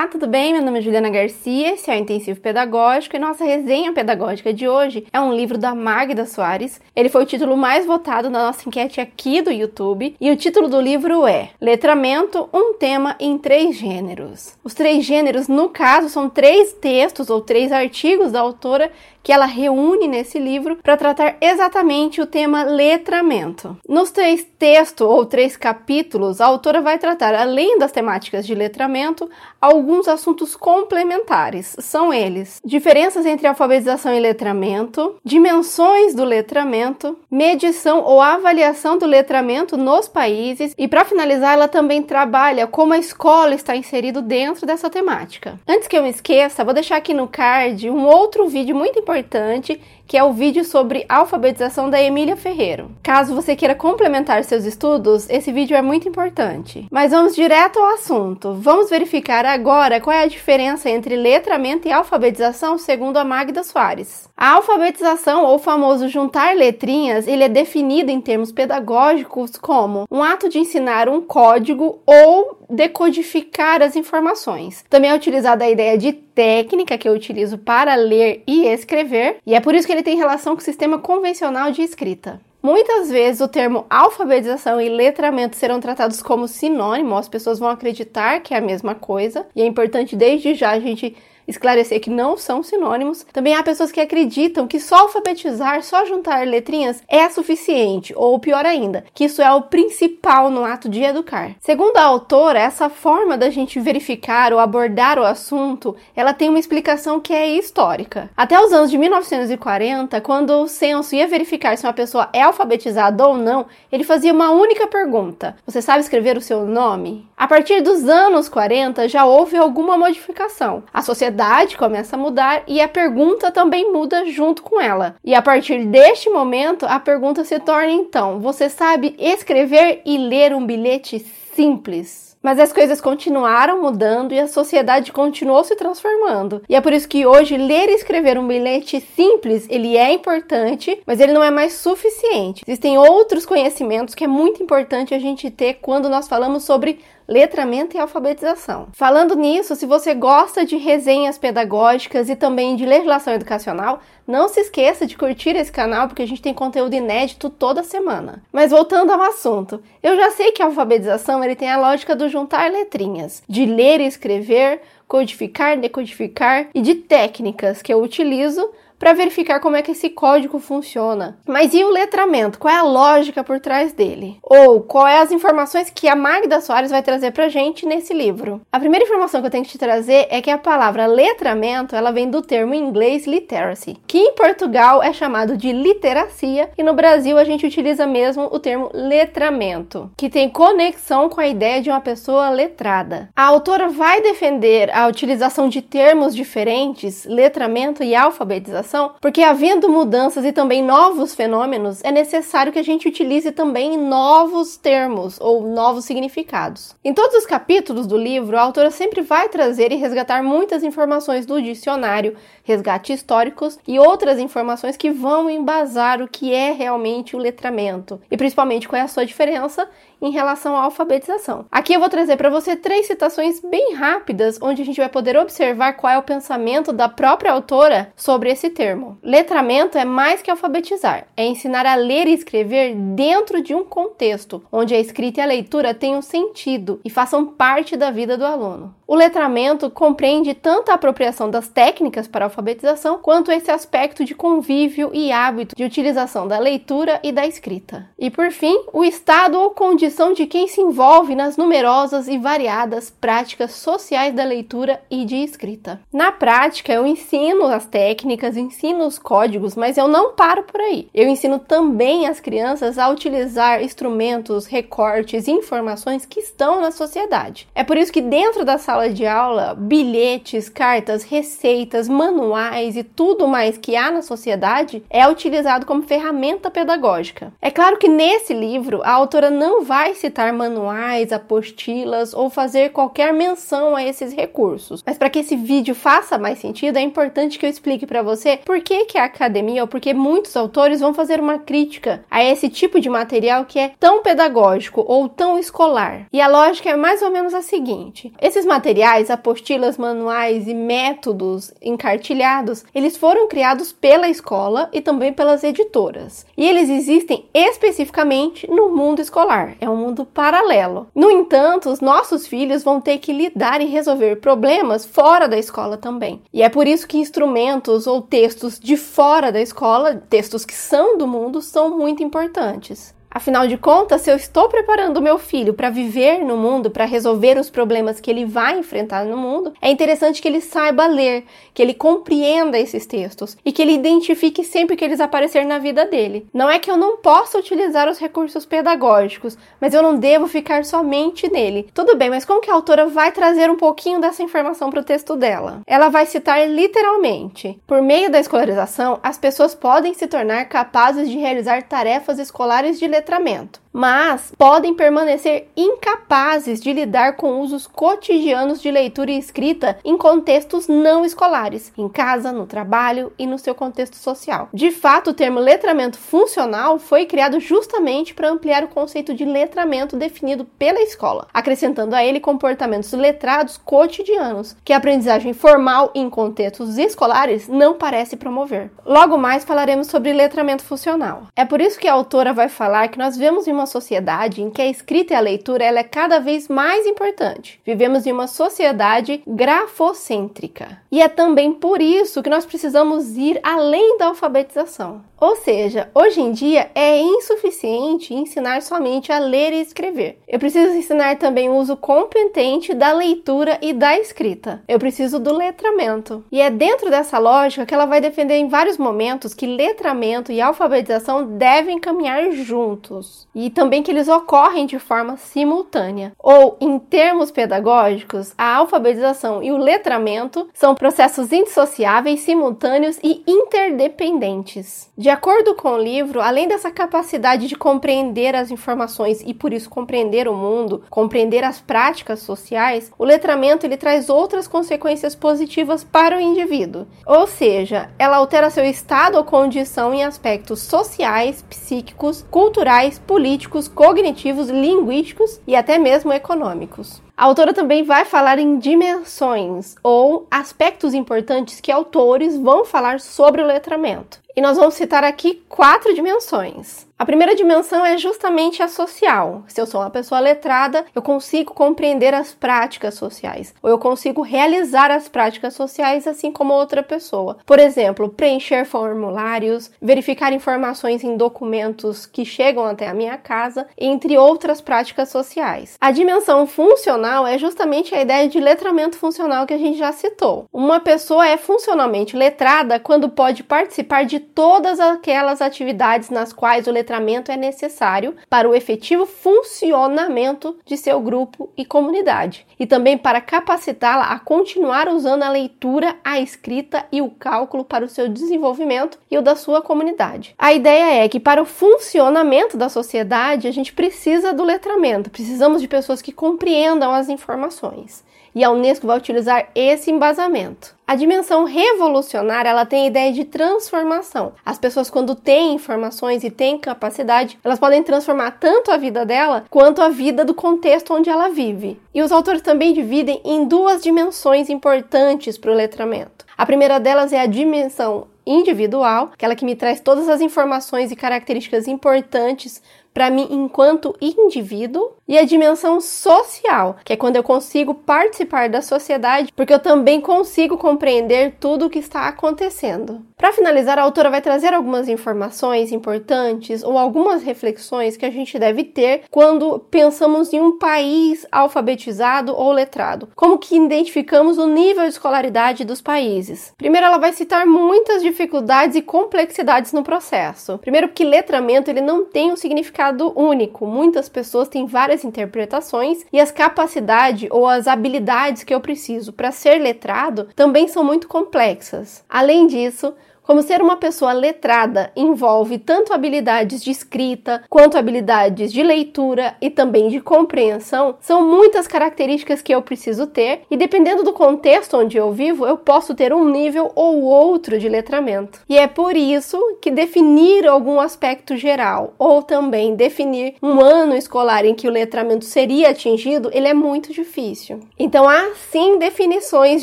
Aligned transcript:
Olá, 0.00 0.08
tudo 0.08 0.26
bem? 0.26 0.54
Meu 0.54 0.62
nome 0.62 0.78
é 0.78 0.80
Juliana 0.80 1.10
Garcia, 1.10 1.74
esse 1.74 1.90
é 1.90 1.94
o 1.94 1.98
Intensivo 1.98 2.40
Pedagógico 2.40 3.16
e 3.16 3.18
nossa 3.18 3.44
resenha 3.44 3.92
pedagógica 3.92 4.50
de 4.50 4.66
hoje 4.66 5.06
é 5.12 5.20
um 5.20 5.34
livro 5.34 5.58
da 5.58 5.74
Magda 5.74 6.24
Soares. 6.24 6.80
Ele 6.96 7.10
foi 7.10 7.22
o 7.22 7.26
título 7.26 7.54
mais 7.54 7.84
votado 7.84 8.30
na 8.30 8.46
nossa 8.46 8.66
enquete 8.66 8.98
aqui 8.98 9.42
do 9.42 9.52
YouTube 9.52 10.16
e 10.18 10.30
o 10.30 10.36
título 10.36 10.68
do 10.68 10.80
livro 10.80 11.26
é 11.26 11.50
Letramento, 11.60 12.48
um 12.50 12.72
tema 12.72 13.14
em 13.20 13.36
três 13.36 13.76
gêneros. 13.76 14.56
Os 14.64 14.72
três 14.72 15.04
gêneros, 15.04 15.48
no 15.48 15.68
caso, 15.68 16.08
são 16.08 16.30
três 16.30 16.72
textos 16.72 17.28
ou 17.28 17.42
três 17.42 17.70
artigos 17.70 18.32
da 18.32 18.40
autora 18.40 18.90
que 19.22 19.32
ela 19.32 19.44
reúne 19.44 20.08
nesse 20.08 20.38
livro 20.38 20.76
para 20.76 20.96
tratar 20.96 21.36
exatamente 21.42 22.22
o 22.22 22.26
tema 22.26 22.62
letramento. 22.62 23.76
Nos 23.86 24.10
três 24.10 24.46
textos 24.58 25.06
ou 25.06 25.26
três 25.26 25.58
capítulos, 25.58 26.40
a 26.40 26.46
autora 26.46 26.80
vai 26.80 26.98
tratar, 26.98 27.34
além 27.34 27.78
das 27.78 27.92
temáticas 27.92 28.46
de 28.46 28.54
letramento, 28.54 29.28
alguns 29.60 29.89
assuntos 30.08 30.54
complementares. 30.56 31.76
São 31.78 32.12
eles: 32.12 32.60
diferenças 32.64 33.26
entre 33.26 33.46
alfabetização 33.46 34.14
e 34.14 34.20
letramento, 34.20 35.16
dimensões 35.24 36.14
do 36.14 36.24
letramento, 36.24 37.16
medição 37.30 38.02
ou 38.02 38.20
avaliação 38.20 38.98
do 38.98 39.06
letramento 39.06 39.76
nos 39.76 40.08
países 40.08 40.74
e, 40.76 40.86
para 40.86 41.04
finalizar, 41.04 41.54
ela 41.54 41.68
também 41.68 42.02
trabalha 42.02 42.66
como 42.66 42.92
a 42.92 42.98
escola 42.98 43.54
está 43.54 43.76
inserido 43.76 44.22
dentro 44.22 44.66
dessa 44.66 44.90
temática. 44.90 45.58
Antes 45.66 45.88
que 45.88 45.96
eu 45.96 46.02
me 46.02 46.10
esqueça, 46.10 46.64
vou 46.64 46.74
deixar 46.74 46.96
aqui 46.96 47.14
no 47.14 47.28
card 47.28 47.88
um 47.90 48.06
outro 48.06 48.48
vídeo 48.48 48.74
muito 48.74 48.98
importante 48.98 49.80
que 50.10 50.18
é 50.18 50.24
o 50.24 50.32
vídeo 50.32 50.64
sobre 50.64 51.06
alfabetização 51.08 51.88
da 51.88 52.02
Emília 52.02 52.36
Ferreiro. 52.36 52.90
Caso 53.00 53.32
você 53.32 53.54
queira 53.54 53.76
complementar 53.76 54.42
seus 54.42 54.64
estudos, 54.64 55.30
esse 55.30 55.52
vídeo 55.52 55.76
é 55.76 55.82
muito 55.82 56.08
importante. 56.08 56.84
Mas 56.90 57.12
vamos 57.12 57.36
direto 57.36 57.78
ao 57.78 57.94
assunto. 57.94 58.54
Vamos 58.54 58.90
verificar 58.90 59.46
agora 59.46 60.00
qual 60.00 60.16
é 60.16 60.24
a 60.24 60.26
diferença 60.26 60.90
entre 60.90 61.14
letramento 61.14 61.86
e 61.86 61.92
alfabetização 61.92 62.76
segundo 62.76 63.18
a 63.18 63.24
Magda 63.24 63.62
Soares. 63.62 64.28
A 64.36 64.54
alfabetização, 64.54 65.44
ou 65.44 65.60
famoso 65.60 66.08
juntar 66.08 66.56
letrinhas, 66.56 67.28
ele 67.28 67.44
é 67.44 67.48
definido 67.48 68.10
em 68.10 68.20
termos 68.20 68.50
pedagógicos 68.50 69.52
como 69.58 70.08
um 70.10 70.24
ato 70.24 70.48
de 70.48 70.58
ensinar 70.58 71.08
um 71.08 71.20
código 71.20 72.02
ou 72.04 72.58
decodificar 72.68 73.82
as 73.82 73.96
informações. 73.96 74.84
Também 74.88 75.10
é 75.10 75.14
utilizada 75.14 75.64
a 75.64 75.70
ideia 75.70 75.98
de 75.98 76.12
técnica 76.12 76.96
que 76.96 77.08
eu 77.08 77.12
utilizo 77.12 77.58
para 77.58 77.94
ler 77.96 78.42
e 78.46 78.64
escrever, 78.66 79.38
e 79.44 79.54
é 79.54 79.60
por 79.60 79.74
isso 79.74 79.86
que 79.86 79.92
ele 79.92 79.99
tem 80.02 80.16
relação 80.16 80.54
com 80.54 80.60
o 80.60 80.64
sistema 80.64 80.98
convencional 80.98 81.70
de 81.70 81.82
escrita. 81.82 82.40
Muitas 82.62 83.10
vezes 83.10 83.40
o 83.40 83.48
termo 83.48 83.86
alfabetização 83.88 84.80
e 84.80 84.88
letramento 84.88 85.56
serão 85.56 85.80
tratados 85.80 86.22
como 86.22 86.46
sinônimo, 86.46 87.16
as 87.16 87.28
pessoas 87.28 87.58
vão 87.58 87.70
acreditar 87.70 88.40
que 88.40 88.52
é 88.52 88.58
a 88.58 88.60
mesma 88.60 88.94
coisa, 88.94 89.46
e 89.56 89.62
é 89.62 89.66
importante 89.66 90.14
desde 90.14 90.54
já 90.54 90.72
a 90.72 90.80
gente 90.80 91.16
esclarecer 91.46 92.00
que 92.00 92.10
não 92.10 92.36
são 92.36 92.62
sinônimos. 92.62 93.26
Também 93.32 93.54
há 93.54 93.62
pessoas 93.62 93.92
que 93.92 94.00
acreditam 94.00 94.66
que 94.66 94.80
só 94.80 95.00
alfabetizar, 95.00 95.82
só 95.82 96.04
juntar 96.04 96.46
letrinhas 96.46 97.02
é 97.08 97.28
suficiente, 97.28 98.12
ou 98.16 98.38
pior 98.38 98.64
ainda, 98.66 99.04
que 99.14 99.24
isso 99.24 99.42
é 99.42 99.52
o 99.52 99.62
principal 99.62 100.50
no 100.50 100.64
ato 100.64 100.88
de 100.88 101.02
educar. 101.02 101.52
Segundo 101.60 101.96
a 101.96 102.04
autora, 102.04 102.58
essa 102.58 102.88
forma 102.88 103.36
da 103.36 103.50
gente 103.50 103.80
verificar 103.80 104.52
ou 104.52 104.58
abordar 104.58 105.18
o 105.18 105.24
assunto, 105.24 105.96
ela 106.14 106.32
tem 106.32 106.48
uma 106.48 106.58
explicação 106.58 107.20
que 107.20 107.32
é 107.32 107.48
histórica. 107.48 108.30
Até 108.36 108.60
os 108.60 108.72
anos 108.72 108.90
de 108.90 108.98
1940, 108.98 110.20
quando 110.20 110.50
o 110.50 110.68
censo 110.68 111.14
ia 111.14 111.28
verificar 111.28 111.76
se 111.76 111.86
uma 111.86 111.92
pessoa 111.92 112.28
é 112.32 112.42
alfabetizada 112.42 113.26
ou 113.26 113.36
não, 113.36 113.66
ele 113.90 114.04
fazia 114.04 114.32
uma 114.32 114.50
única 114.50 114.86
pergunta: 114.86 115.56
Você 115.66 115.80
sabe 115.80 116.00
escrever 116.00 116.36
o 116.36 116.40
seu 116.40 116.66
nome? 116.66 117.29
A 117.40 117.48
partir 117.48 117.80
dos 117.80 118.06
anos 118.06 118.50
40 118.50 119.08
já 119.08 119.24
houve 119.24 119.56
alguma 119.56 119.96
modificação. 119.96 120.82
A 120.92 121.00
sociedade 121.00 121.74
começa 121.74 122.14
a 122.14 122.18
mudar 122.18 122.62
e 122.68 122.82
a 122.82 122.86
pergunta 122.86 123.50
também 123.50 123.90
muda 123.90 124.26
junto 124.26 124.62
com 124.62 124.78
ela. 124.78 125.16
E 125.24 125.34
a 125.34 125.40
partir 125.40 125.86
deste 125.86 126.28
momento, 126.28 126.84
a 126.84 127.00
pergunta 127.00 127.42
se 127.42 127.58
torna 127.58 127.92
então: 127.92 128.40
você 128.40 128.68
sabe 128.68 129.16
escrever 129.18 130.02
e 130.04 130.18
ler 130.18 130.54
um 130.54 130.66
bilhete 130.66 131.18
simples? 131.54 132.30
Mas 132.42 132.58
as 132.58 132.72
coisas 132.72 133.02
continuaram 133.02 133.82
mudando 133.82 134.32
e 134.32 134.40
a 134.40 134.48
sociedade 134.48 135.12
continuou 135.12 135.62
se 135.62 135.76
transformando. 135.76 136.62
E 136.68 136.74
é 136.74 136.80
por 136.80 136.92
isso 136.92 137.06
que 137.06 137.26
hoje 137.26 137.56
ler 137.58 137.90
e 137.90 137.94
escrever 137.94 138.38
um 138.38 138.48
bilhete 138.48 138.98
simples, 139.14 139.66
ele 139.68 139.94
é 139.96 140.10
importante, 140.12 141.02
mas 141.06 141.20
ele 141.20 141.34
não 141.34 141.44
é 141.44 141.50
mais 141.50 141.74
suficiente. 141.74 142.64
Existem 142.66 142.96
outros 142.96 143.44
conhecimentos 143.44 144.14
que 144.14 144.24
é 144.24 144.26
muito 144.26 144.62
importante 144.62 145.14
a 145.14 145.18
gente 145.18 145.50
ter 145.50 145.74
quando 145.82 146.08
nós 146.08 146.28
falamos 146.28 146.64
sobre 146.64 147.00
letramento 147.30 147.96
e 147.96 148.00
alfabetização. 148.00 148.88
Falando 148.92 149.36
nisso, 149.36 149.76
se 149.76 149.86
você 149.86 150.12
gosta 150.12 150.66
de 150.66 150.76
resenhas 150.76 151.38
pedagógicas 151.38 152.28
e 152.28 152.34
também 152.34 152.74
de 152.74 152.84
legislação 152.84 153.32
educacional, 153.32 154.00
não 154.26 154.48
se 154.48 154.58
esqueça 154.58 155.06
de 155.06 155.16
curtir 155.16 155.50
esse 155.50 155.70
canal 155.70 156.08
porque 156.08 156.22
a 156.22 156.26
gente 156.26 156.42
tem 156.42 156.52
conteúdo 156.52 156.94
inédito 156.94 157.48
toda 157.48 157.84
semana. 157.84 158.42
Mas 158.52 158.72
voltando 158.72 159.12
ao 159.12 159.22
assunto, 159.22 159.80
eu 160.02 160.16
já 160.16 160.32
sei 160.32 160.50
que 160.50 160.60
a 160.60 160.66
alfabetização 160.66 161.44
ele 161.44 161.54
tem 161.54 161.70
a 161.70 161.78
lógica 161.78 162.16
do 162.16 162.28
juntar 162.28 162.68
letrinhas, 162.68 163.44
de 163.48 163.64
ler 163.64 164.00
e 164.00 164.06
escrever, 164.06 164.80
codificar, 165.06 165.78
decodificar 165.78 166.66
e 166.74 166.80
de 166.82 166.96
técnicas 166.96 167.80
que 167.80 167.92
eu 167.92 168.02
utilizo 168.02 168.70
para 169.00 169.14
verificar 169.14 169.60
como 169.60 169.76
é 169.76 169.82
que 169.82 169.92
esse 169.92 170.10
código 170.10 170.58
funciona. 170.58 171.38
Mas 171.48 171.72
e 171.72 171.82
o 171.82 171.88
letramento? 171.88 172.58
Qual 172.58 172.72
é 172.72 172.76
a 172.76 172.82
lógica 172.82 173.42
por 173.42 173.58
trás 173.58 173.94
dele? 173.94 174.36
Ou 174.42 174.82
qual 174.82 175.08
é 175.08 175.20
as 175.20 175.32
informações 175.32 175.88
que 175.88 176.06
a 176.06 176.14
Magda 176.14 176.60
Soares 176.60 176.90
vai 176.90 177.02
trazer 177.02 177.30
pra 177.30 177.48
gente 177.48 177.86
nesse 177.86 178.12
livro? 178.12 178.60
A 178.70 178.78
primeira 178.78 179.06
informação 179.06 179.40
que 179.40 179.46
eu 179.46 179.50
tenho 179.50 179.64
que 179.64 179.70
te 179.70 179.78
trazer 179.78 180.26
é 180.28 180.42
que 180.42 180.50
a 180.50 180.58
palavra 180.58 181.06
letramento, 181.06 181.96
ela 181.96 182.12
vem 182.12 182.28
do 182.28 182.42
termo 182.42 182.74
em 182.74 182.84
inglês 182.84 183.26
literacy, 183.26 183.96
que 184.06 184.18
em 184.18 184.34
Portugal 184.34 185.02
é 185.02 185.14
chamado 185.14 185.56
de 185.56 185.72
literacia 185.72 186.68
e 186.76 186.82
no 186.82 186.92
Brasil 186.92 187.38
a 187.38 187.44
gente 187.44 187.64
utiliza 187.64 188.06
mesmo 188.06 188.50
o 188.52 188.58
termo 188.58 188.90
letramento, 188.92 190.10
que 190.14 190.28
tem 190.28 190.50
conexão 190.50 191.30
com 191.30 191.40
a 191.40 191.48
ideia 191.48 191.80
de 191.80 191.88
uma 191.88 192.02
pessoa 192.02 192.50
letrada. 192.50 193.30
A 193.34 193.44
autora 193.44 193.88
vai 193.88 194.20
defender 194.20 194.94
a 194.94 195.06
utilização 195.06 195.70
de 195.70 195.80
termos 195.80 196.36
diferentes, 196.36 197.24
letramento 197.24 198.04
e 198.04 198.14
alfabetização 198.14 198.89
porque 199.20 199.42
havendo 199.42 199.88
mudanças 199.88 200.44
e 200.44 200.52
também 200.52 200.82
novos 200.82 201.34
fenômenos, 201.34 202.02
é 202.02 202.10
necessário 202.10 202.72
que 202.72 202.78
a 202.78 202.84
gente 202.84 203.08
utilize 203.08 203.50
também 203.52 203.96
novos 203.96 204.76
termos 204.76 205.38
ou 205.40 205.62
novos 205.66 206.04
significados. 206.04 206.94
Em 207.04 207.14
todos 207.14 207.36
os 207.36 207.46
capítulos 207.46 208.06
do 208.06 208.16
livro, 208.16 208.56
a 208.56 208.62
autora 208.62 208.90
sempre 208.90 209.20
vai 209.20 209.48
trazer 209.48 209.92
e 209.92 209.96
resgatar 209.96 210.42
muitas 210.42 210.82
informações 210.82 211.46
do 211.46 211.60
dicionário, 211.60 212.36
resgate 212.64 213.12
históricos 213.12 213.78
e 213.86 213.98
outras 213.98 214.38
informações 214.38 214.96
que 214.96 215.10
vão 215.10 215.48
embasar 215.50 216.22
o 216.22 216.28
que 216.28 216.52
é 216.52 216.72
realmente 216.72 217.36
o 217.36 217.38
letramento 217.38 218.20
e 218.30 218.36
principalmente 218.36 218.88
qual 218.88 219.00
é 219.00 219.04
a 219.04 219.08
sua 219.08 219.26
diferença 219.26 219.88
em 220.20 220.30
relação 220.30 220.76
à 220.76 220.82
alfabetização. 220.82 221.66
Aqui 221.70 221.92
eu 221.92 222.00
vou 222.00 222.08
trazer 222.08 222.36
para 222.36 222.50
você 222.50 222.76
três 222.76 223.06
citações 223.06 223.60
bem 223.60 223.94
rápidas, 223.94 224.58
onde 224.60 224.82
a 224.82 224.84
gente 224.84 225.00
vai 225.00 225.08
poder 225.08 225.36
observar 225.36 225.94
qual 225.94 226.12
é 226.12 226.18
o 226.18 226.22
pensamento 226.22 226.92
da 226.92 227.08
própria 227.08 227.52
autora 227.52 228.12
sobre 228.16 228.50
esse 228.50 228.70
termo. 228.70 229.18
Letramento 229.22 229.98
é 229.98 230.04
mais 230.04 230.42
que 230.42 230.50
alfabetizar, 230.50 231.26
é 231.36 231.44
ensinar 231.44 231.86
a 231.86 231.94
ler 231.94 232.26
e 232.26 232.34
escrever 232.34 232.94
dentro 232.94 233.62
de 233.62 233.74
um 233.74 233.84
contexto, 233.84 234.62
onde 234.70 234.94
a 234.94 235.00
escrita 235.00 235.40
e 235.40 235.42
a 235.42 235.46
leitura 235.46 235.94
tenham 235.94 236.22
sentido 236.22 237.00
e 237.04 237.10
façam 237.10 237.46
parte 237.46 237.96
da 237.96 238.10
vida 238.10 238.36
do 238.36 238.44
aluno. 238.44 238.94
O 239.10 239.16
letramento 239.16 239.90
compreende 239.90 240.54
tanto 240.54 240.92
a 240.92 240.94
apropriação 240.94 241.50
das 241.50 241.66
técnicas 241.66 242.28
para 242.28 242.44
alfabetização, 242.44 243.18
quanto 243.18 243.50
esse 243.50 243.68
aspecto 243.68 244.24
de 244.24 244.36
convívio 244.36 245.10
e 245.12 245.32
hábito 245.32 245.74
de 245.74 245.82
utilização 245.82 246.46
da 246.46 246.60
leitura 246.60 247.18
e 247.20 247.32
da 247.32 247.44
escrita. 247.44 248.08
E 248.16 248.30
por 248.30 248.52
fim, 248.52 248.84
o 248.92 249.04
estado 249.04 249.58
ou 249.58 249.70
condição 249.70 250.32
de 250.32 250.46
quem 250.46 250.68
se 250.68 250.80
envolve 250.80 251.34
nas 251.34 251.56
numerosas 251.56 252.28
e 252.28 252.38
variadas 252.38 253.10
práticas 253.10 253.72
sociais 253.72 254.32
da 254.32 254.44
leitura 254.44 255.02
e 255.10 255.24
de 255.24 255.42
escrita. 255.42 256.00
Na 256.12 256.30
prática, 256.30 256.92
eu 256.92 257.04
ensino 257.04 257.64
as 257.64 257.86
técnicas, 257.86 258.56
ensino 258.56 259.04
os 259.04 259.18
códigos, 259.18 259.74
mas 259.74 259.98
eu 259.98 260.06
não 260.06 260.34
paro 260.34 260.62
por 260.62 260.80
aí. 260.80 261.08
Eu 261.12 261.28
ensino 261.28 261.58
também 261.58 262.28
as 262.28 262.38
crianças 262.38 262.96
a 262.96 263.08
utilizar 263.08 263.82
instrumentos, 263.82 264.66
recortes 264.66 265.48
e 265.48 265.50
informações 265.50 266.24
que 266.24 266.38
estão 266.38 266.80
na 266.80 266.92
sociedade. 266.92 267.66
É 267.74 267.82
por 267.82 267.96
isso 267.96 268.12
que 268.12 268.22
dentro 268.22 268.64
da 268.64 268.78
sala 268.78 268.99
sala 269.00 269.08
de 269.08 269.26
aula 269.26 269.74
bilhetes, 269.74 270.68
cartas, 270.68 271.22
receitas, 271.22 272.08
manuais 272.08 272.96
e 272.96 273.02
tudo 273.02 273.48
mais 273.48 273.78
que 273.78 273.96
há 273.96 274.10
na 274.10 274.20
sociedade 274.20 275.02
é 275.08 275.26
utilizado 275.26 275.86
como 275.86 276.02
ferramenta 276.02 276.70
pedagógica. 276.70 277.52
É 277.62 277.70
claro 277.70 277.96
que 277.96 278.08
nesse 278.08 278.52
livro 278.52 279.00
a 279.02 279.12
autora 279.12 279.50
não 279.50 279.84
vai 279.84 280.14
citar 280.14 280.52
manuais, 280.52 281.32
apostilas 281.32 282.34
ou 282.34 282.50
fazer 282.50 282.90
qualquer 282.90 283.32
menção 283.32 283.96
a 283.96 284.04
esses 284.04 284.34
recursos, 284.34 285.02
mas 285.06 285.16
para 285.16 285.30
que 285.30 285.38
esse 285.38 285.56
vídeo 285.56 285.94
faça 285.94 286.36
mais 286.36 286.58
sentido 286.58 286.98
é 286.98 287.00
importante 287.00 287.58
que 287.58 287.64
eu 287.64 287.70
explique 287.70 288.06
para 288.06 288.22
você 288.22 288.58
por 288.58 288.80
que, 288.82 289.06
que 289.06 289.16
a 289.16 289.24
academia 289.24 289.82
ou 289.82 289.88
porque 289.88 290.12
muitos 290.12 290.56
autores 290.56 291.00
vão 291.00 291.14
fazer 291.14 291.40
uma 291.40 291.58
crítica 291.58 292.22
a 292.30 292.44
esse 292.44 292.68
tipo 292.68 293.00
de 293.00 293.08
material 293.08 293.64
que 293.64 293.78
é 293.78 293.92
tão 293.98 294.22
pedagógico 294.22 295.02
ou 295.06 295.28
tão 295.28 295.58
escolar. 295.58 296.26
E 296.32 296.40
a 296.40 296.48
lógica 296.48 296.90
é 296.90 296.96
mais 296.96 297.22
ou 297.22 297.30
menos 297.30 297.54
a 297.54 297.62
seguinte: 297.62 298.32
esses 298.40 298.66
materiais 298.66 298.89
materiais, 298.90 299.30
apostilas, 299.30 299.96
manuais 299.96 300.66
e 300.66 300.74
métodos 300.74 301.72
encartilhados, 301.80 302.84
eles 302.92 303.16
foram 303.16 303.46
criados 303.46 303.92
pela 303.92 304.28
escola 304.28 304.88
e 304.92 305.00
também 305.00 305.32
pelas 305.32 305.62
editoras. 305.62 306.44
E 306.56 306.68
eles 306.68 306.88
existem 306.88 307.44
especificamente 307.54 308.68
no 308.68 308.88
mundo 308.88 309.20
escolar. 309.20 309.76
É 309.80 309.88
um 309.88 309.94
mundo 309.94 310.24
paralelo. 310.24 311.06
No 311.14 311.30
entanto, 311.30 311.88
os 311.88 312.00
nossos 312.00 312.48
filhos 312.48 312.82
vão 312.82 313.00
ter 313.00 313.18
que 313.18 313.32
lidar 313.32 313.80
e 313.80 313.86
resolver 313.86 314.40
problemas 314.40 315.06
fora 315.06 315.46
da 315.46 315.56
escola 315.56 315.96
também. 315.96 316.42
E 316.52 316.60
é 316.60 316.68
por 316.68 316.88
isso 316.88 317.06
que 317.06 317.16
instrumentos 317.16 318.08
ou 318.08 318.20
textos 318.20 318.80
de 318.80 318.96
fora 318.96 319.52
da 319.52 319.60
escola, 319.60 320.20
textos 320.28 320.64
que 320.64 320.74
são 320.74 321.16
do 321.16 321.28
mundo, 321.28 321.62
são 321.62 321.96
muito 321.96 322.24
importantes. 322.24 323.14
Afinal 323.32 323.68
de 323.68 323.78
contas, 323.78 324.22
se 324.22 324.30
eu 324.30 324.34
estou 324.34 324.68
preparando 324.68 325.18
o 325.18 325.22
meu 325.22 325.38
filho 325.38 325.72
para 325.72 325.88
viver 325.88 326.44
no 326.44 326.56
mundo, 326.56 326.90
para 326.90 327.04
resolver 327.04 327.56
os 327.58 327.70
problemas 327.70 328.18
que 328.18 328.28
ele 328.28 328.44
vai 328.44 328.76
enfrentar 328.76 329.24
no 329.24 329.36
mundo, 329.36 329.72
é 329.80 329.88
interessante 329.88 330.42
que 330.42 330.48
ele 330.48 330.60
saiba 330.60 331.06
ler, 331.06 331.44
que 331.72 331.80
ele 331.80 331.94
compreenda 331.94 332.76
esses 332.76 333.06
textos 333.06 333.56
e 333.64 333.70
que 333.70 333.80
ele 333.80 333.92
identifique 333.92 334.64
sempre 334.64 334.96
que 334.96 335.04
eles 335.04 335.20
aparecerem 335.20 335.68
na 335.68 335.78
vida 335.78 336.04
dele. 336.04 336.44
Não 336.52 336.68
é 336.68 336.80
que 336.80 336.90
eu 336.90 336.96
não 336.96 337.18
possa 337.18 337.56
utilizar 337.56 338.08
os 338.08 338.18
recursos 338.18 338.66
pedagógicos, 338.66 339.56
mas 339.80 339.94
eu 339.94 340.02
não 340.02 340.18
devo 340.18 340.48
ficar 340.48 340.84
somente 340.84 341.48
nele. 341.48 341.88
Tudo 341.94 342.16
bem, 342.16 342.30
mas 342.30 342.44
como 342.44 342.60
que 342.60 342.70
a 342.70 342.74
autora 342.74 343.06
vai 343.06 343.30
trazer 343.30 343.70
um 343.70 343.76
pouquinho 343.76 344.20
dessa 344.20 344.42
informação 344.42 344.90
para 344.90 345.00
o 345.00 345.04
texto 345.04 345.36
dela? 345.36 345.82
Ela 345.86 346.08
vai 346.08 346.26
citar 346.26 346.68
literalmente: 346.68 347.80
por 347.86 348.02
meio 348.02 348.28
da 348.28 348.40
escolarização, 348.40 349.20
as 349.22 349.38
pessoas 349.38 349.72
podem 349.72 350.14
se 350.14 350.26
tornar 350.26 350.64
capazes 350.64 351.30
de 351.30 351.38
realizar 351.38 351.84
tarefas 351.84 352.40
escolares 352.40 352.98
de 352.98 353.06
letramento 353.20 353.80
mas 353.92 354.52
podem 354.56 354.94
permanecer 354.94 355.68
incapazes 355.76 356.80
de 356.80 356.92
lidar 356.92 357.36
com 357.36 357.60
usos 357.60 357.86
cotidianos 357.86 358.80
de 358.80 358.90
leitura 358.90 359.30
e 359.30 359.38
escrita 359.38 359.98
em 360.04 360.16
contextos 360.16 360.86
não 360.86 361.24
escolares, 361.24 361.92
em 361.96 362.08
casa, 362.08 362.52
no 362.52 362.66
trabalho 362.66 363.32
e 363.38 363.46
no 363.46 363.58
seu 363.58 363.74
contexto 363.74 364.16
social. 364.16 364.68
De 364.72 364.90
fato, 364.90 365.30
o 365.30 365.34
termo 365.34 365.58
letramento 365.58 366.18
funcional 366.18 366.98
foi 366.98 367.26
criado 367.26 367.58
justamente 367.58 368.34
para 368.34 368.50
ampliar 368.50 368.84
o 368.84 368.88
conceito 368.88 369.34
de 369.34 369.44
letramento 369.44 370.16
definido 370.16 370.64
pela 370.64 371.00
escola, 371.00 371.48
acrescentando 371.52 372.14
a 372.14 372.24
ele 372.24 372.40
comportamentos 372.40 373.12
letrados 373.12 373.76
cotidianos, 373.76 374.76
que 374.84 374.92
a 374.92 374.96
aprendizagem 374.96 375.52
formal 375.52 376.10
em 376.14 376.30
contextos 376.30 376.98
escolares 376.98 377.68
não 377.68 377.94
parece 377.94 378.36
promover. 378.36 378.90
Logo 379.04 379.36
mais 379.36 379.64
falaremos 379.64 380.06
sobre 380.06 380.32
letramento 380.32 380.84
funcional. 380.84 381.46
É 381.56 381.64
por 381.64 381.80
isso 381.80 381.98
que 381.98 382.08
a 382.08 382.12
autora 382.12 382.52
vai 382.52 382.68
falar 382.68 383.08
que 383.08 383.18
nós 383.18 383.36
vemos 383.36 383.66
em 383.66 383.79
uma 383.80 383.86
sociedade 383.86 384.62
em 384.62 384.70
que 384.70 384.82
a 384.82 384.86
escrita 384.86 385.32
e 385.32 385.36
a 385.36 385.40
leitura 385.40 385.84
ela 385.84 385.98
é 385.98 386.04
cada 386.04 386.38
vez 386.38 386.68
mais 386.68 387.06
importante. 387.06 387.80
Vivemos 387.84 388.26
em 388.26 388.32
uma 388.32 388.46
sociedade 388.46 389.42
grafocêntrica. 389.46 391.00
E 391.10 391.20
é 391.20 391.28
também 391.28 391.72
por 391.72 392.00
isso 392.00 392.42
que 392.42 392.50
nós 392.50 392.64
precisamos 392.64 393.36
ir 393.36 393.58
além 393.62 394.18
da 394.18 394.26
alfabetização. 394.26 395.22
Ou 395.40 395.56
seja, 395.56 396.10
hoje 396.14 396.38
em 396.38 396.52
dia 396.52 396.90
é 396.94 397.18
insuficiente 397.18 398.34
ensinar 398.34 398.82
somente 398.82 399.32
a 399.32 399.38
ler 399.38 399.72
e 399.72 399.80
escrever. 399.80 400.38
Eu 400.46 400.58
preciso 400.58 400.94
ensinar 400.94 401.38
também 401.38 401.70
o 401.70 401.76
uso 401.76 401.96
competente 401.96 402.92
da 402.92 403.10
leitura 403.12 403.78
e 403.80 403.94
da 403.94 404.18
escrita. 404.18 404.82
Eu 404.86 404.98
preciso 404.98 405.38
do 405.38 405.56
letramento. 405.56 406.44
E 406.52 406.60
é 406.60 406.68
dentro 406.68 407.08
dessa 407.08 407.38
lógica 407.38 407.86
que 407.86 407.94
ela 407.94 408.04
vai 408.04 408.20
defender 408.20 408.56
em 408.56 408.68
vários 408.68 408.98
momentos 408.98 409.54
que 409.54 409.66
letramento 409.66 410.52
e 410.52 410.60
alfabetização 410.60 411.56
devem 411.56 411.98
caminhar 411.98 412.50
juntos 412.52 413.48
e 413.54 413.69
também 413.70 414.02
que 414.02 414.10
eles 414.10 414.28
ocorrem 414.28 414.84
de 414.84 414.98
forma 414.98 415.38
simultânea. 415.38 416.32
Ou, 416.38 416.76
em 416.80 416.98
termos 416.98 417.50
pedagógicos, 417.50 418.52
a 418.58 418.76
alfabetização 418.76 419.62
e 419.62 419.72
o 419.72 419.78
letramento 419.78 420.68
são 420.74 420.94
processos 420.94 421.50
indissociáveis, 421.50 422.40
simultâneos 422.40 423.18
e 423.22 423.42
interdependentes. 423.46 425.08
De 425.16 425.30
de 425.30 425.32
acordo 425.32 425.76
com 425.76 425.90
o 425.92 426.02
livro, 426.02 426.40
além 426.40 426.66
dessa 426.66 426.90
capacidade 426.90 427.68
de 427.68 427.76
compreender 427.76 428.56
as 428.56 428.72
informações 428.72 429.40
e 429.46 429.54
por 429.54 429.72
isso 429.72 429.88
compreender 429.88 430.48
o 430.48 430.56
mundo, 430.56 431.04
compreender 431.08 431.62
as 431.62 431.80
práticas 431.80 432.40
sociais, 432.40 433.12
o 433.16 433.24
letramento 433.24 433.86
ele 433.86 433.96
traz 433.96 434.28
outras 434.28 434.66
consequências 434.66 435.36
positivas 435.36 436.02
para 436.02 436.36
o 436.36 436.40
indivíduo. 436.40 437.06
Ou 437.24 437.46
seja, 437.46 438.10
ela 438.18 438.38
altera 438.38 438.70
seu 438.70 438.84
estado 438.84 439.36
ou 439.36 439.44
condição 439.44 440.12
em 440.12 440.24
aspectos 440.24 440.80
sociais, 440.80 441.62
psíquicos, 441.62 442.44
culturais, 442.50 443.20
políticos, 443.20 443.59
cognitivos, 443.88 444.68
linguísticos 444.68 445.60
e 445.66 445.74
até 445.74 445.98
mesmo 445.98 446.32
econômicos. 446.32 447.20
A 447.36 447.44
autora 447.44 447.72
também 447.72 448.04
vai 448.04 448.24
falar 448.24 448.58
em 448.58 448.78
dimensões 448.78 449.94
ou 450.02 450.46
aspectos 450.50 451.14
importantes 451.14 451.80
que 451.80 451.90
autores 451.90 452.56
vão 452.56 452.84
falar 452.84 453.18
sobre 453.20 453.62
o 453.62 453.66
letramento. 453.66 454.40
E 454.56 454.60
nós 454.60 454.76
vamos 454.76 454.94
citar 454.94 455.24
aqui 455.24 455.62
quatro 455.68 456.14
dimensões. 456.14 457.06
A 457.20 457.26
primeira 457.26 457.54
dimensão 457.54 458.02
é 458.06 458.16
justamente 458.16 458.82
a 458.82 458.88
social. 458.88 459.62
Se 459.68 459.78
eu 459.78 459.84
sou 459.84 460.00
uma 460.00 460.08
pessoa 460.08 460.40
letrada, 460.40 461.04
eu 461.14 461.20
consigo 461.20 461.74
compreender 461.74 462.32
as 462.32 462.54
práticas 462.54 463.12
sociais, 463.12 463.74
ou 463.82 463.90
eu 463.90 463.98
consigo 463.98 464.40
realizar 464.40 465.10
as 465.10 465.28
práticas 465.28 465.74
sociais 465.74 466.26
assim 466.26 466.50
como 466.50 466.72
outra 466.72 467.02
pessoa. 467.02 467.58
Por 467.66 467.78
exemplo, 467.78 468.30
preencher 468.30 468.86
formulários, 468.86 469.90
verificar 470.00 470.50
informações 470.54 471.22
em 471.22 471.36
documentos 471.36 472.24
que 472.24 472.42
chegam 472.42 472.86
até 472.86 473.06
a 473.06 473.12
minha 473.12 473.36
casa, 473.36 473.86
entre 473.98 474.38
outras 474.38 474.80
práticas 474.80 475.28
sociais. 475.28 475.98
A 476.00 476.12
dimensão 476.12 476.66
funcional 476.66 477.46
é 477.46 477.58
justamente 477.58 478.14
a 478.14 478.22
ideia 478.22 478.48
de 478.48 478.58
letramento 478.58 479.18
funcional 479.18 479.66
que 479.66 479.74
a 479.74 479.78
gente 479.78 479.98
já 479.98 480.10
citou. 480.10 480.64
Uma 480.72 481.00
pessoa 481.00 481.46
é 481.46 481.58
funcionalmente 481.58 482.34
letrada 482.34 482.98
quando 482.98 483.28
pode 483.28 483.62
participar 483.62 484.24
de 484.24 484.40
todas 484.40 484.98
aquelas 484.98 485.60
atividades 485.60 486.30
nas 486.30 486.50
quais 486.50 486.86
o 486.86 486.90
letramento 486.90 487.09
letramento 487.10 487.50
é 487.50 487.56
necessário 487.56 488.36
para 488.48 488.68
o 488.68 488.74
efetivo 488.74 489.26
funcionamento 489.26 490.78
de 490.86 490.96
seu 490.96 491.20
grupo 491.20 491.68
e 491.76 491.84
comunidade, 491.84 492.64
e 492.78 492.86
também 492.86 493.18
para 493.18 493.40
capacitá-la 493.40 494.26
a 494.26 494.38
continuar 494.38 495.08
usando 495.08 495.42
a 495.42 495.50
leitura, 495.50 496.16
a 496.22 496.38
escrita 496.38 497.04
e 497.10 497.20
o 497.20 497.28
cálculo 497.30 497.84
para 497.84 498.04
o 498.04 498.08
seu 498.08 498.28
desenvolvimento 498.28 499.18
e 499.28 499.36
o 499.36 499.42
da 499.42 499.56
sua 499.56 499.82
comunidade. 499.82 500.54
A 500.56 500.72
ideia 500.72 501.24
é 501.24 501.28
que 501.28 501.40
para 501.40 501.60
o 501.60 501.66
funcionamento 501.66 502.76
da 502.76 502.88
sociedade 502.88 503.66
a 503.66 503.72
gente 503.72 503.92
precisa 503.92 504.52
do 504.52 504.62
letramento, 504.62 505.30
precisamos 505.30 505.82
de 505.82 505.88
pessoas 505.88 506.22
que 506.22 506.32
compreendam 506.32 507.12
as 507.12 507.28
informações. 507.28 508.24
E 508.54 508.64
a 508.64 508.70
Unesco 508.70 509.06
vai 509.06 509.16
utilizar 509.16 509.68
esse 509.74 510.10
embasamento. 510.10 510.94
A 511.06 511.16
dimensão 511.16 511.64
revolucionária, 511.64 512.68
ela 512.68 512.86
tem 512.86 513.02
a 513.02 513.06
ideia 513.08 513.32
de 513.32 513.44
transformação. 513.44 514.52
As 514.64 514.78
pessoas 514.78 515.10
quando 515.10 515.34
têm 515.34 515.74
informações 515.74 516.44
e 516.44 516.50
têm 516.50 516.78
capacidade, 516.78 517.58
elas 517.64 517.80
podem 517.80 518.02
transformar 518.02 518.52
tanto 518.52 518.92
a 518.92 518.96
vida 518.96 519.26
dela 519.26 519.64
quanto 519.68 520.00
a 520.00 520.08
vida 520.08 520.44
do 520.44 520.54
contexto 520.54 521.12
onde 521.12 521.28
ela 521.28 521.48
vive. 521.48 522.00
E 522.14 522.22
os 522.22 522.30
autores 522.30 522.62
também 522.62 522.92
dividem 522.92 523.40
em 523.44 523.64
duas 523.64 524.02
dimensões 524.02 524.70
importantes 524.70 525.58
para 525.58 525.72
o 525.72 525.74
letramento. 525.74 526.46
A 526.56 526.66
primeira 526.66 527.00
delas 527.00 527.32
é 527.32 527.40
a 527.40 527.46
dimensão 527.46 528.28
individual, 528.46 529.30
aquela 529.32 529.54
que 529.54 529.64
me 529.64 529.76
traz 529.76 530.00
todas 530.00 530.28
as 530.28 530.40
informações 530.40 531.10
e 531.10 531.16
características 531.16 531.88
importantes 531.88 532.82
para 533.12 533.30
mim 533.30 533.48
enquanto 533.50 534.16
indivíduo, 534.20 535.12
e 535.30 535.38
a 535.38 535.44
dimensão 535.44 536.00
social, 536.00 536.96
que 537.04 537.12
é 537.12 537.16
quando 537.16 537.36
eu 537.36 537.42
consigo 537.44 537.94
participar 537.94 538.68
da 538.68 538.82
sociedade, 538.82 539.52
porque 539.54 539.72
eu 539.72 539.78
também 539.78 540.20
consigo 540.20 540.76
compreender 540.76 541.54
tudo 541.60 541.86
o 541.86 541.90
que 541.90 542.00
está 542.00 542.26
acontecendo. 542.26 543.22
Para 543.40 543.52
finalizar, 543.52 543.98
a 543.98 544.02
autora 544.02 544.28
vai 544.28 544.42
trazer 544.42 544.74
algumas 544.74 545.08
informações 545.08 545.92
importantes 545.92 546.82
ou 546.82 546.98
algumas 546.98 547.42
reflexões 547.42 548.14
que 548.14 548.26
a 548.26 548.30
gente 548.30 548.58
deve 548.58 548.84
ter 548.84 549.22
quando 549.30 549.78
pensamos 549.78 550.52
em 550.52 550.60
um 550.60 550.78
país 550.78 551.46
alfabetizado 551.50 552.54
ou 552.54 552.70
letrado. 552.70 553.28
Como 553.34 553.56
que 553.56 553.76
identificamos 553.76 554.58
o 554.58 554.66
nível 554.66 555.04
de 555.04 555.10
escolaridade 555.10 555.86
dos 555.86 556.02
países? 556.02 556.74
Primeiro, 556.76 557.06
ela 557.06 557.16
vai 557.16 557.32
citar 557.32 557.64
muitas 557.66 558.20
dificuldades 558.20 558.96
e 558.96 559.00
complexidades 559.00 559.92
no 559.94 560.02
processo. 560.02 560.76
Primeiro, 560.76 561.08
porque 561.08 561.24
letramento 561.24 561.88
ele 561.88 562.02
não 562.02 562.26
tem 562.26 562.52
um 562.52 562.56
significado 562.56 563.32
único. 563.34 563.86
Muitas 563.86 564.28
pessoas 564.28 564.68
têm 564.68 564.84
várias 564.86 565.19
interpretações 565.24 566.24
e 566.32 566.40
as 566.40 566.50
capacidades 566.50 567.48
ou 567.50 567.66
as 567.66 567.86
habilidades 567.86 568.64
que 568.64 568.74
eu 568.74 568.80
preciso 568.80 569.32
para 569.32 569.52
ser 569.52 569.78
letrado 569.78 570.48
também 570.54 570.88
são 570.88 571.04
muito 571.04 571.28
complexas. 571.28 572.24
Além 572.28 572.66
disso, 572.66 573.14
Como 573.50 573.64
ser 573.64 573.82
uma 573.82 573.96
pessoa 573.96 574.32
letrada 574.32 575.10
envolve 575.16 575.76
tanto 575.76 576.12
habilidades 576.12 576.84
de 576.84 576.92
escrita 576.92 577.64
quanto 577.68 577.98
habilidades 577.98 578.72
de 578.72 578.80
leitura 578.80 579.56
e 579.60 579.68
também 579.68 580.08
de 580.08 580.20
compreensão, 580.20 581.16
são 581.18 581.44
muitas 581.44 581.88
características 581.88 582.62
que 582.62 582.72
eu 582.72 582.80
preciso 582.80 583.26
ter 583.26 583.62
e 583.68 583.76
dependendo 583.76 584.22
do 584.22 584.32
contexto 584.32 584.96
onde 584.96 585.16
eu 585.16 585.32
vivo, 585.32 585.66
eu 585.66 585.76
posso 585.76 586.14
ter 586.14 586.32
um 586.32 586.48
nível 586.48 586.92
ou 586.94 587.22
outro 587.22 587.76
de 587.76 587.88
letramento. 587.88 588.60
E 588.68 588.78
é 588.78 588.86
por 588.86 589.16
isso 589.16 589.58
que 589.82 589.90
definir 589.90 590.64
algum 590.68 591.00
aspecto 591.00 591.56
geral 591.56 592.14
ou 592.16 592.44
também 592.44 592.94
definir 592.94 593.56
um 593.60 593.80
ano 593.80 594.14
escolar 594.14 594.64
em 594.64 594.76
que 594.76 594.86
o 594.86 594.92
letramento 594.92 595.44
seria 595.44 595.90
atingido, 595.90 596.50
ele 596.52 596.68
é 596.68 596.74
muito 596.74 597.12
difícil. 597.12 597.80
Então 597.98 598.28
há 598.28 598.54
sim 598.70 598.96
definições 598.96 599.82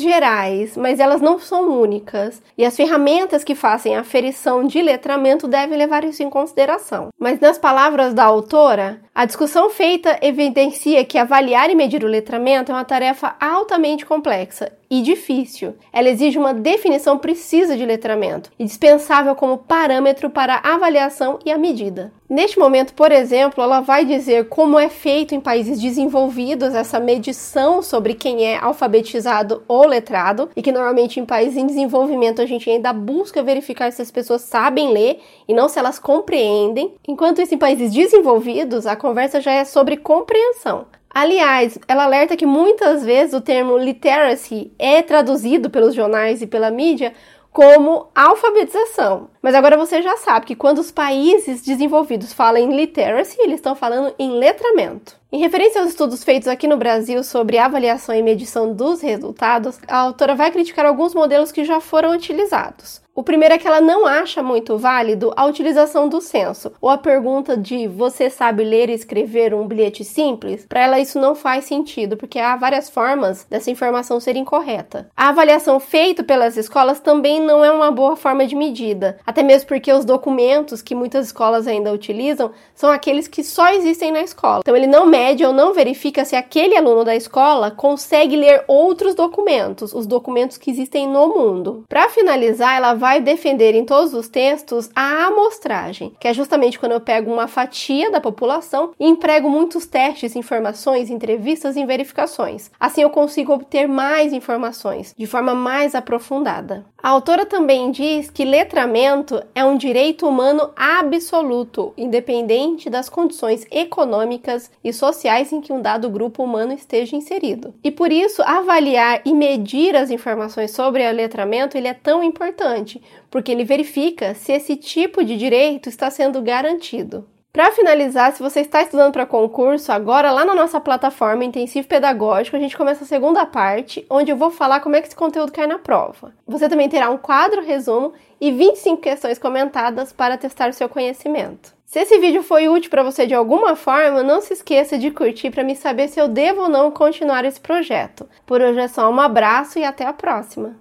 gerais, 0.00 0.74
mas 0.74 0.98
elas 0.98 1.20
não 1.20 1.38
são 1.38 1.78
únicas. 1.78 2.42
E 2.56 2.64
as 2.64 2.74
ferramentas 2.74 3.44
que 3.44 3.57
fazem 3.58 3.96
aferição 3.96 4.66
de 4.66 4.80
letramento 4.80 5.46
devem 5.46 5.76
levar 5.76 6.04
isso 6.04 6.22
em 6.22 6.30
consideração. 6.30 7.08
Mas 7.18 7.40
nas 7.40 7.58
palavras 7.58 8.14
da 8.14 8.24
autora, 8.24 9.02
a 9.18 9.24
discussão 9.24 9.68
feita 9.68 10.16
evidencia 10.22 11.04
que 11.04 11.18
avaliar 11.18 11.68
e 11.70 11.74
medir 11.74 12.04
o 12.04 12.06
letramento 12.06 12.70
é 12.70 12.74
uma 12.76 12.84
tarefa 12.84 13.34
altamente 13.40 14.06
complexa 14.06 14.70
e 14.90 15.02
difícil. 15.02 15.74
Ela 15.92 16.08
exige 16.08 16.38
uma 16.38 16.54
definição 16.54 17.18
precisa 17.18 17.76
de 17.76 17.84
letramento, 17.84 18.50
indispensável 18.58 19.34
como 19.34 19.58
parâmetro 19.58 20.30
para 20.30 20.60
a 20.62 20.74
avaliação 20.74 21.38
e 21.44 21.50
a 21.50 21.58
medida. 21.58 22.12
Neste 22.28 22.58
momento, 22.58 22.92
por 22.92 23.10
exemplo, 23.10 23.62
ela 23.64 23.80
vai 23.80 24.04
dizer 24.04 24.48
como 24.48 24.78
é 24.78 24.90
feito 24.90 25.34
em 25.34 25.40
países 25.40 25.80
desenvolvidos 25.80 26.74
essa 26.74 27.00
medição 27.00 27.80
sobre 27.80 28.12
quem 28.12 28.44
é 28.44 28.58
alfabetizado 28.58 29.62
ou 29.66 29.86
letrado, 29.86 30.50
e 30.54 30.60
que 30.60 30.70
normalmente 30.70 31.18
em 31.18 31.24
países 31.24 31.56
em 31.56 31.66
desenvolvimento 31.66 32.42
a 32.42 32.46
gente 32.46 32.68
ainda 32.68 32.92
busca 32.92 33.42
verificar 33.42 33.90
se 33.92 34.02
as 34.02 34.10
pessoas 34.10 34.42
sabem 34.42 34.92
ler 34.92 35.20
e 35.48 35.54
não 35.54 35.70
se 35.70 35.78
elas 35.78 35.98
compreendem. 35.98 36.94
Enquanto 37.06 37.40
isso, 37.40 37.54
em 37.54 37.58
países 37.58 37.92
desenvolvidos, 37.92 38.86
a 38.86 38.94
conversa 39.08 39.40
já 39.40 39.52
é 39.52 39.64
sobre 39.64 39.96
compreensão. 39.96 40.86
Aliás, 41.08 41.78
ela 41.88 42.04
alerta 42.04 42.36
que 42.36 42.44
muitas 42.44 43.02
vezes 43.04 43.32
o 43.32 43.40
termo 43.40 43.78
literacy 43.78 44.70
é 44.78 45.00
traduzido 45.00 45.70
pelos 45.70 45.94
jornais 45.94 46.42
e 46.42 46.46
pela 46.46 46.70
mídia 46.70 47.14
como 47.50 48.08
alfabetização. 48.14 49.30
Mas 49.40 49.54
agora 49.54 49.78
você 49.78 50.02
já 50.02 50.18
sabe 50.18 50.44
que 50.44 50.54
quando 50.54 50.78
os 50.78 50.90
países 50.90 51.62
desenvolvidos 51.62 52.34
falam 52.34 52.62
em 52.62 52.76
literacy, 52.76 53.40
eles 53.40 53.54
estão 53.54 53.74
falando 53.74 54.14
em 54.18 54.32
letramento. 54.32 55.16
Em 55.30 55.40
referência 55.40 55.82
aos 55.82 55.90
estudos 55.90 56.24
feitos 56.24 56.48
aqui 56.48 56.66
no 56.66 56.78
Brasil 56.78 57.22
sobre 57.22 57.58
avaliação 57.58 58.14
e 58.14 58.22
medição 58.22 58.72
dos 58.72 59.02
resultados, 59.02 59.78
a 59.86 59.98
autora 59.98 60.34
vai 60.34 60.50
criticar 60.50 60.86
alguns 60.86 61.14
modelos 61.14 61.52
que 61.52 61.66
já 61.66 61.82
foram 61.82 62.12
utilizados. 62.14 63.02
O 63.18 63.22
primeiro 63.24 63.52
é 63.52 63.58
que 63.58 63.66
ela 63.66 63.80
não 63.80 64.06
acha 64.06 64.44
muito 64.44 64.78
válido 64.78 65.32
a 65.36 65.44
utilização 65.44 66.08
do 66.08 66.20
censo, 66.20 66.70
ou 66.80 66.88
a 66.88 66.96
pergunta 66.96 67.56
de 67.56 67.88
você 67.88 68.30
sabe 68.30 68.62
ler 68.62 68.88
e 68.88 68.92
escrever 68.92 69.52
um 69.52 69.66
bilhete 69.66 70.04
simples? 70.04 70.64
Para 70.68 70.82
ela 70.82 71.00
isso 71.00 71.18
não 71.18 71.34
faz 71.34 71.64
sentido, 71.64 72.16
porque 72.16 72.38
há 72.38 72.54
várias 72.54 72.88
formas 72.88 73.44
dessa 73.50 73.72
informação 73.72 74.20
ser 74.20 74.36
incorreta. 74.36 75.10
A 75.16 75.30
avaliação 75.30 75.80
feita 75.80 76.22
pelas 76.22 76.56
escolas 76.56 77.00
também 77.00 77.40
não 77.40 77.64
é 77.64 77.72
uma 77.72 77.90
boa 77.90 78.14
forma 78.14 78.46
de 78.46 78.54
medida, 78.54 79.18
até 79.26 79.42
mesmo 79.42 79.66
porque 79.66 79.92
os 79.92 80.04
documentos 80.04 80.80
que 80.80 80.94
muitas 80.94 81.26
escolas 81.26 81.66
ainda 81.66 81.92
utilizam 81.92 82.52
são 82.72 82.88
aqueles 82.88 83.26
que 83.26 83.42
só 83.42 83.72
existem 83.72 84.12
na 84.12 84.22
escola. 84.22 84.60
Então 84.60 84.76
ele 84.76 84.86
não 84.86 85.06
mede 85.18 85.44
ou 85.44 85.52
não 85.52 85.74
verifica 85.74 86.24
se 86.24 86.36
aquele 86.36 86.76
aluno 86.76 87.04
da 87.04 87.16
escola 87.16 87.72
consegue 87.72 88.36
ler 88.36 88.62
outros 88.68 89.16
documentos, 89.16 89.92
os 89.92 90.06
documentos 90.06 90.56
que 90.56 90.70
existem 90.70 91.08
no 91.08 91.26
mundo. 91.28 91.84
Para 91.88 92.08
finalizar, 92.08 92.76
ela 92.76 92.94
vai 92.94 93.20
defender 93.20 93.74
em 93.74 93.84
todos 93.84 94.14
os 94.14 94.28
textos 94.28 94.88
a 94.94 95.26
amostragem, 95.26 96.12
que 96.20 96.28
é 96.28 96.32
justamente 96.32 96.78
quando 96.78 96.92
eu 96.92 97.00
pego 97.00 97.32
uma 97.32 97.48
fatia 97.48 98.10
da 98.12 98.20
população 98.20 98.92
e 98.98 99.06
emprego 99.06 99.50
muitos 99.50 99.86
testes, 99.86 100.36
informações, 100.36 101.10
entrevistas 101.10 101.76
e 101.76 101.84
verificações. 101.84 102.70
Assim 102.78 103.02
eu 103.02 103.10
consigo 103.10 103.52
obter 103.52 103.88
mais 103.88 104.32
informações 104.32 105.14
de 105.18 105.26
forma 105.26 105.52
mais 105.52 105.96
aprofundada. 105.96 106.86
A 107.00 107.10
autora 107.10 107.46
também 107.46 107.92
diz 107.92 108.28
que 108.28 108.44
letramento 108.44 109.40
é 109.54 109.64
um 109.64 109.76
direito 109.76 110.26
humano 110.26 110.70
absoluto, 110.76 111.92
independente 111.96 112.90
das 112.90 113.08
condições 113.08 113.64
econômicas 113.70 114.70
e 114.82 114.92
sociais 115.08 115.52
em 115.52 115.60
que 115.60 115.72
um 115.72 115.80
dado 115.80 116.10
grupo 116.10 116.42
humano 116.42 116.72
esteja 116.72 117.16
inserido. 117.16 117.74
E 117.82 117.90
por 117.90 118.12
isso, 118.12 118.42
avaliar 118.42 119.22
e 119.24 119.32
medir 119.32 119.96
as 119.96 120.10
informações 120.10 120.70
sobre 120.70 121.08
o 121.08 121.12
letramento 121.12 121.76
ele 121.76 121.88
é 121.88 121.94
tão 121.94 122.22
importante, 122.22 123.02
porque 123.30 123.50
ele 123.50 123.64
verifica 123.64 124.34
se 124.34 124.52
esse 124.52 124.76
tipo 124.76 125.24
de 125.24 125.36
direito 125.36 125.88
está 125.88 126.10
sendo 126.10 126.42
garantido. 126.42 127.26
Para 127.50 127.72
finalizar, 127.72 128.32
se 128.32 128.42
você 128.42 128.60
está 128.60 128.82
estudando 128.82 129.12
para 129.12 129.26
concurso, 129.26 129.90
agora 129.90 130.30
lá 130.30 130.44
na 130.44 130.54
nossa 130.54 130.78
plataforma 130.78 131.44
Intensivo 131.44 131.88
Pedagógico, 131.88 132.56
a 132.56 132.60
gente 132.60 132.76
começa 132.76 133.04
a 133.04 133.06
segunda 133.06 133.44
parte, 133.46 134.06
onde 134.10 134.30
eu 134.30 134.36
vou 134.36 134.50
falar 134.50 134.80
como 134.80 134.94
é 134.94 135.00
que 135.00 135.08
esse 135.08 135.16
conteúdo 135.16 135.50
cai 135.50 135.66
na 135.66 135.78
prova. 135.78 136.32
Você 136.46 136.68
também 136.68 136.88
terá 136.88 137.10
um 137.10 137.16
quadro 137.16 137.62
resumo 137.62 138.12
e 138.40 138.52
25 138.52 139.00
questões 139.00 139.38
comentadas 139.38 140.12
para 140.12 140.36
testar 140.36 140.68
o 140.68 140.74
seu 140.74 140.88
conhecimento. 140.88 141.77
Se 141.88 142.00
esse 142.00 142.18
vídeo 142.18 142.42
foi 142.42 142.68
útil 142.68 142.90
para 142.90 143.02
você 143.02 143.26
de 143.26 143.32
alguma 143.32 143.74
forma, 143.74 144.22
não 144.22 144.42
se 144.42 144.52
esqueça 144.52 144.98
de 144.98 145.10
curtir 145.10 145.50
para 145.50 145.64
me 145.64 145.74
saber 145.74 146.08
se 146.08 146.20
eu 146.20 146.28
devo 146.28 146.64
ou 146.64 146.68
não 146.68 146.90
continuar 146.90 147.46
esse 147.46 147.58
projeto. 147.58 148.28
Por 148.44 148.60
hoje 148.60 148.78
é 148.78 148.88
só 148.88 149.10
um 149.10 149.18
abraço 149.18 149.78
e 149.78 149.84
até 149.84 150.04
a 150.04 150.12
próxima! 150.12 150.76